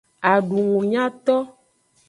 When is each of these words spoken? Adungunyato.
Adungunyato. 0.31 1.35